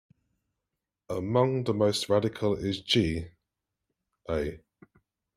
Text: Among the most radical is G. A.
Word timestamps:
Among 1.09 1.65
the 1.65 1.75
most 1.75 2.09
radical 2.09 2.55
is 2.55 2.81
G. 2.81 3.27
A. 4.27 4.59